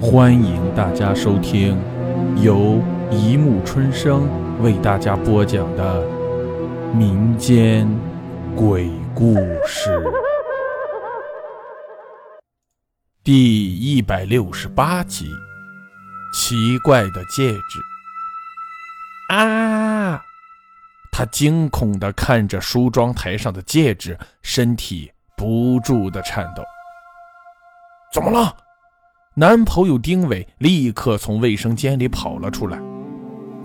[0.00, 1.76] 欢迎大家收听
[2.40, 4.28] 由一木春生
[4.62, 6.06] 为大家播讲的
[6.94, 7.84] 民间
[8.54, 9.34] 鬼故
[9.66, 10.00] 事
[13.24, 15.26] 第一百六十八集：
[16.32, 19.34] 奇怪的戒指。
[19.34, 20.22] 啊！
[21.10, 26.62] 他惊恐地看着梳妆台上的戒指，身体不住地颤抖。
[28.12, 28.56] 怎么了？
[29.38, 32.76] 男朋友丁伟立刻从卫生间里跑了出来，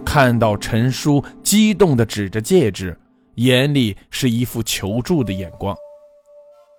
[0.05, 2.95] 看到陈叔激动地指着戒指，
[3.37, 5.75] 眼里是一副求助的眼光。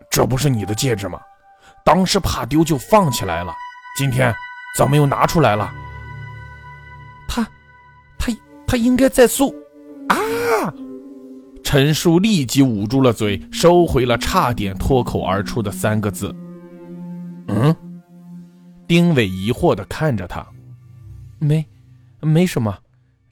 [0.09, 1.19] 这不是你的戒指吗？
[1.85, 3.53] 当时怕丢就放起来了，
[3.99, 4.33] 今天
[4.79, 5.69] 怎么又拿出来了？
[7.27, 7.43] 他，
[8.17, 8.33] 他，
[8.65, 9.53] 他应该在宿
[10.07, 10.73] 啊！
[11.65, 16.33] 陈叔立即捂住了嘴，收回了差点脱口而出的三个字。
[17.49, 17.75] 嗯。
[18.95, 20.47] 丁伟疑惑地看着他，
[21.41, 21.67] 没，
[22.21, 22.79] 没什么，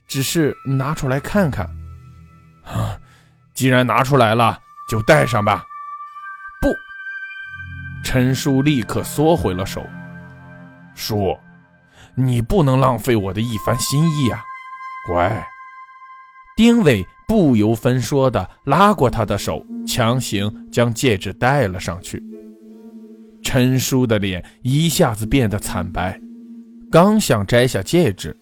[0.05, 1.65] 只是拿出来看看。
[2.65, 2.99] 啊，
[3.53, 5.63] 既然拿出来了，就戴上吧。
[6.61, 6.67] 不，
[8.03, 9.81] 陈叔立刻缩回了手。
[10.95, 11.39] 叔，
[12.13, 14.43] 你不能浪费我的一番心意啊！
[15.07, 15.47] 乖。
[16.57, 22.21] 丁伟不由分说地拉过他的手，强行将戒指戴了上去。
[23.53, 26.19] 陈叔的脸一下子变得惨白，
[26.89, 28.35] 刚想摘下戒指，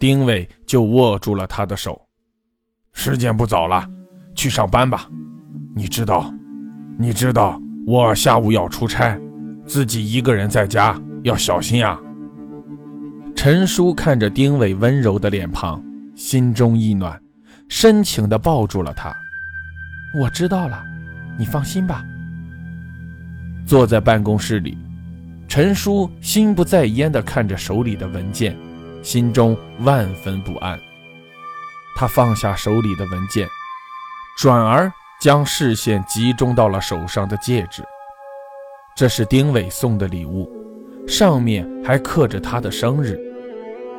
[0.00, 1.96] 丁伟就握住了他的手。
[2.92, 3.88] 时间不早了，
[4.34, 5.08] 去上班吧。
[5.76, 6.34] 你知道，
[6.98, 9.16] 你知道我下午要出差，
[9.64, 11.96] 自己一个人在家要小心啊。
[13.36, 15.80] 陈叔看着丁伟温柔的脸庞，
[16.16, 17.16] 心中一暖，
[17.68, 19.14] 深情地抱住了他。
[20.20, 20.82] 我知道了，
[21.38, 22.04] 你放心吧。
[23.68, 24.78] 坐在办公室里，
[25.46, 28.56] 陈叔心不在焉地看着手里的文件，
[29.02, 30.80] 心中万分不安。
[31.94, 33.46] 他放下手里的文件，
[34.38, 37.82] 转而将视线集中到了手上的戒指。
[38.96, 40.50] 这是丁伟送的礼物，
[41.06, 43.20] 上面还刻着他的生日。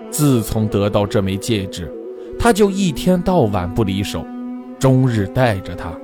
[0.09, 1.93] 自从得到这枚戒指，
[2.39, 4.25] 他就一天到晚不离手，
[4.79, 5.95] 终日带着它，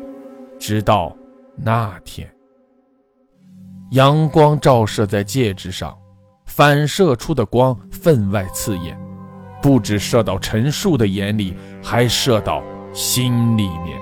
[0.60, 1.18] 直到
[1.56, 2.30] 那天。
[3.92, 5.96] 阳光照射在戒指上，
[6.46, 8.98] 反射出的光分外刺眼，
[9.62, 13.98] 不止射到陈树的眼里，还射到心里面。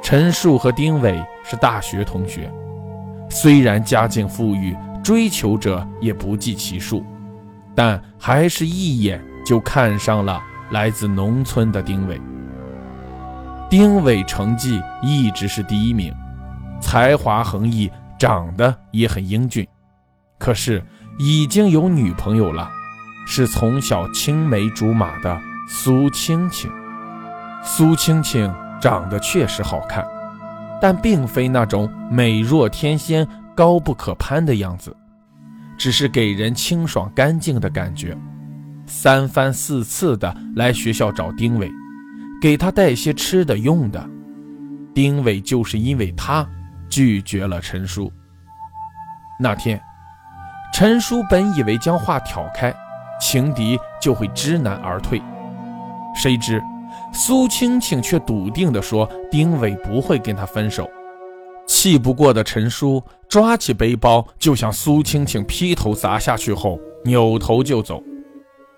[0.00, 2.50] 陈树和丁伟是大学同学，
[3.28, 7.04] 虽然家境富裕，追求者也不计其数，
[7.74, 12.20] 但还是一眼就看上了来自农村的丁伟。
[13.68, 16.14] 丁伟成绩一直是第一名，
[16.80, 17.90] 才华横溢。
[18.24, 19.68] 长得也很英俊，
[20.38, 20.82] 可是
[21.18, 22.70] 已经有女朋友了，
[23.26, 26.70] 是从小青梅竹马的苏青青。
[27.62, 30.02] 苏青青长得确实好看，
[30.80, 34.96] 但并非那种美若天仙、高不可攀的样子，
[35.76, 38.16] 只是给人清爽干净的感觉。
[38.86, 41.70] 三番四次的来学校找丁伟，
[42.40, 44.08] 给他带些吃的用的。
[44.94, 46.48] 丁伟就是因为他。
[46.94, 48.08] 拒绝了陈叔。
[49.40, 49.82] 那天，
[50.72, 52.72] 陈叔本以为将话挑开，
[53.20, 55.20] 情敌就会知难而退，
[56.14, 56.62] 谁知
[57.12, 60.88] 苏青青却笃定地说：“丁伟不会跟他分手。”
[61.66, 68.00] 气不过的陈叔抓起背包就向苏青青劈头砸下去，后扭头就走，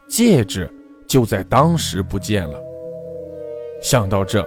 [0.08, 0.72] 戒指
[1.06, 2.58] 就在当时不见了。
[3.82, 4.42] 想到这，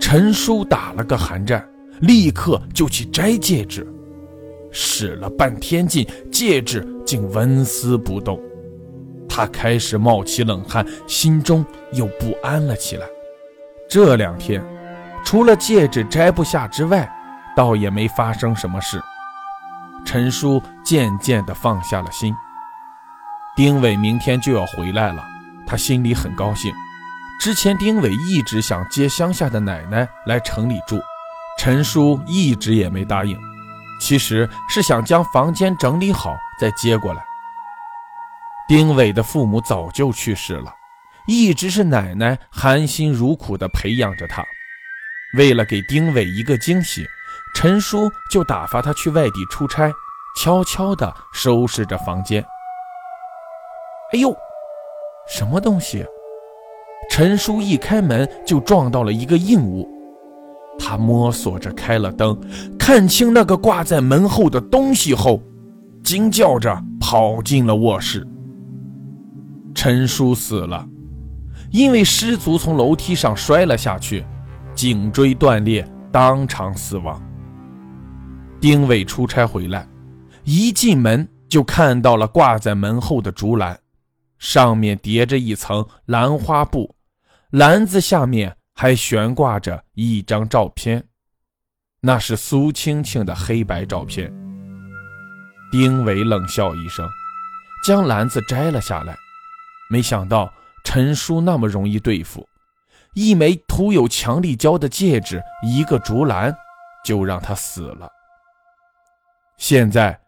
[0.00, 1.62] 陈叔打了个寒战。
[2.00, 3.86] 立刻就去摘戒指，
[4.70, 8.40] 使了半天劲，戒指竟纹丝不动。
[9.28, 13.06] 他开始冒起冷汗，心中又不安了起来。
[13.88, 14.64] 这两天，
[15.24, 17.10] 除了戒指摘不下之外，
[17.56, 19.00] 倒也没发生什么事。
[20.04, 22.34] 陈叔渐渐地放下了心。
[23.56, 25.24] 丁伟明天就要回来了，
[25.66, 26.72] 他心里很高兴。
[27.40, 30.98] 之前丁伟一直想接乡下的奶奶来城里住。
[31.58, 33.36] 陈叔一直也没答应，
[34.00, 37.24] 其实是想将房间整理好再接过来。
[38.68, 40.72] 丁伟的父母早就去世了，
[41.26, 44.44] 一直是奶奶含辛茹苦地培养着他。
[45.36, 47.06] 为了给丁伟一个惊喜，
[47.54, 49.92] 陈叔就打发他去外地出差，
[50.36, 52.44] 悄悄地收拾着房间。
[54.12, 54.36] 哎呦，
[55.28, 56.04] 什么东西？
[57.10, 59.95] 陈叔一开门就撞到了一个硬物。
[60.78, 62.38] 他摸索着开了灯，
[62.78, 65.42] 看清那个挂在门后的东西后，
[66.02, 68.26] 惊叫着跑进了卧室。
[69.74, 70.86] 陈叔死了，
[71.70, 74.24] 因为失足从楼梯上摔了下去，
[74.74, 77.20] 颈椎断裂，当场死亡。
[78.60, 79.86] 丁伟出差回来，
[80.44, 83.78] 一进门就看到了挂在门后的竹篮，
[84.38, 86.94] 上面叠着一层兰花布，
[87.50, 91.02] 篮子下面还悬挂着一张照片，
[92.00, 94.30] 那是苏青青的黑白照片。
[95.72, 97.08] 丁伟冷笑一声，
[97.86, 99.16] 将篮子摘了下来。
[99.88, 100.52] 没想到
[100.84, 102.46] 陈叔那么容易对付，
[103.14, 106.54] 一枚涂有强力胶的戒指，一个竹篮，
[107.02, 108.10] 就让他死了。
[109.56, 110.20] 现在，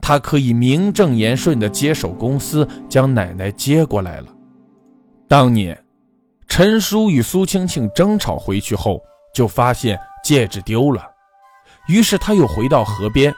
[0.00, 4.34] 他可以名正言顺地接手公司，将奶奶接过来了。
[5.28, 5.79] 当年，
[6.62, 9.02] 陈叔与苏青青争吵回去后，
[9.32, 11.02] 就发现戒指丢了，
[11.88, 13.34] 于是他又回到河边。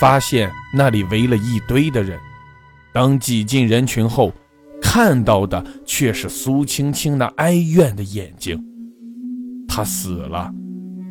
[0.00, 2.16] 发现那里围了一堆的人，
[2.92, 4.32] 当挤进人群后，
[4.80, 8.64] 看到的却是苏青青那哀怨的眼睛。
[9.66, 10.48] 她死了，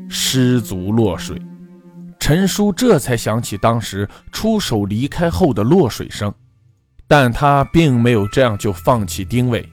[0.08, 1.38] 失足落水。
[2.22, 6.34] 陈叔这才想起当时出手离开后的落水声，
[7.06, 9.70] 但他并没有这样就放弃丁伟，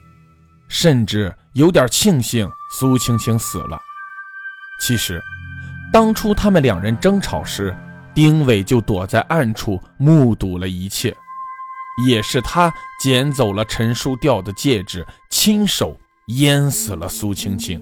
[0.71, 3.77] 甚至有点庆幸苏青青死了。
[4.81, 5.21] 其实，
[5.91, 7.75] 当初他们两人争吵时。
[8.13, 11.15] 丁伟就躲在暗处目睹了一切，
[12.05, 12.69] 也是他
[13.01, 15.97] 捡走了陈叔掉的戒指，亲手
[16.27, 17.81] 淹死了苏青青，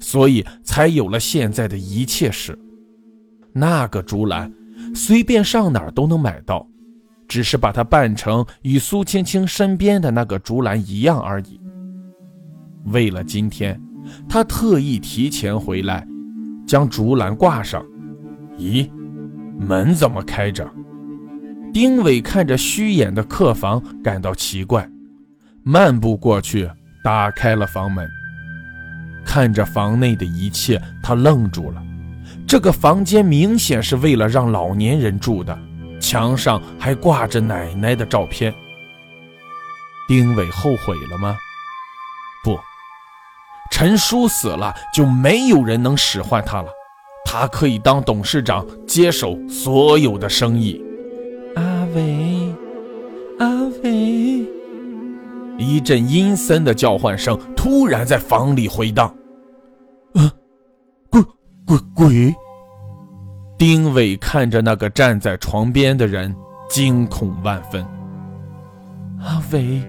[0.00, 2.56] 所以才有了现在的一切事。
[3.52, 4.52] 那个竹篮，
[4.94, 6.64] 随便上哪儿都能买到，
[7.26, 11.60] 只是把它扮成与苏青青身边的那个竹篮一样而已。
[12.86, 13.80] 为了今天，
[14.28, 16.06] 他特意提前回来，
[16.66, 17.84] 将竹篮挂上。
[18.58, 18.90] 咦？
[19.58, 20.68] 门怎么开着？
[21.72, 24.88] 丁伟看着虚掩的客房，感到奇怪，
[25.62, 26.68] 漫步过去，
[27.04, 28.08] 打开了房门。
[29.24, 31.82] 看着房内的一切，他愣住了。
[32.46, 35.56] 这个房间明显是为了让老年人住的，
[36.00, 38.52] 墙上还挂着奶奶的照片。
[40.08, 41.36] 丁伟后悔了吗？
[43.70, 46.68] 不，陈叔死了，就没有人能使唤他了。
[47.24, 50.84] 他可以当董事长，接手所有的生意。
[51.54, 52.54] 阿伟，
[53.38, 53.48] 阿
[53.82, 54.46] 伟，
[55.56, 59.06] 一阵阴森的叫唤声突然在房里回荡。
[60.14, 60.30] 啊，
[61.08, 61.22] 鬼
[61.64, 62.34] 鬼鬼！
[63.56, 66.34] 丁伟看着那个站在床边的人，
[66.68, 67.86] 惊恐万分。
[69.20, 69.82] 阿伟，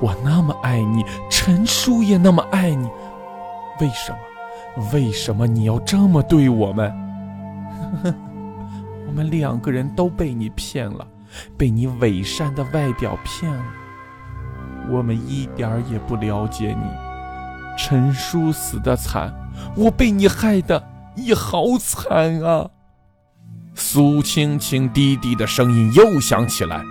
[0.00, 2.88] 我那么爱你，陈叔也那么爱你，
[3.80, 4.18] 为什么？
[4.92, 6.92] 为什么你要这么对我们？
[9.06, 11.06] 我们两个人都被你骗了，
[11.58, 13.64] 被你伪善的外表骗了。
[14.90, 16.84] 我们一点也不了解你。
[17.76, 19.32] 陈叔死的惨，
[19.74, 20.82] 我被你害的
[21.16, 22.70] 也好惨啊！
[23.74, 26.82] 苏青青低低的声音又响起来，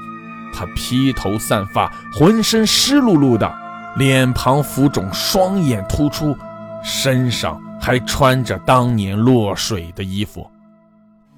[0.54, 3.52] 他披头散发，浑身湿漉漉的，
[3.98, 6.36] 脸庞浮肿，双眼突出，
[6.84, 7.62] 身上。
[7.82, 10.46] 还穿着当年落水的衣服，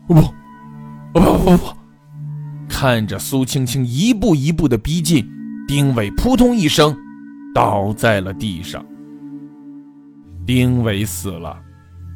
[0.08, 0.16] 不，
[1.14, 1.78] 不不不不！
[2.68, 5.24] 看着苏青青一步一步的逼近，
[5.68, 6.98] 丁伟扑通一声
[7.54, 8.84] 倒在了地上。
[10.44, 11.56] 丁伟死了，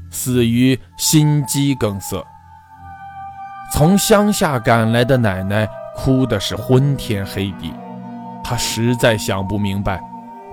[0.09, 2.17] 死于心肌梗塞。
[3.71, 7.73] 从乡下赶来的奶奶哭的是昏天黑地，
[8.43, 10.03] 他实在想不明白。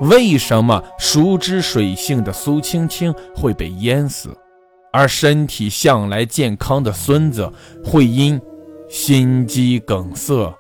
[0.01, 4.37] 为什么熟知水性的苏青青会被淹死，
[4.93, 7.53] 而身体向来健康的孙子
[7.85, 8.41] 会因
[8.89, 10.53] 心肌梗塞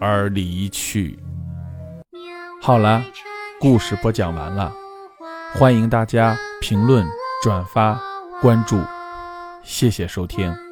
[0.00, 1.18] 而离去？
[2.60, 3.02] 好了，
[3.60, 4.72] 故事播讲完了，
[5.54, 7.06] 欢迎大家评论、
[7.42, 8.00] 转发、
[8.40, 8.80] 关注，
[9.62, 10.67] 谢谢收听。